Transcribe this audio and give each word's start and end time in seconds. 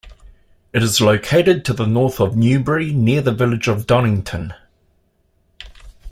It 0.73 0.81
is 0.81 0.99
located 0.99 1.63
to 1.65 1.73
the 1.73 1.85
north 1.85 2.19
of 2.19 2.35
Newbury, 2.35 2.91
near 2.91 3.21
the 3.21 3.31
village 3.35 3.67
of 3.67 3.85
Donnington. 3.85 4.55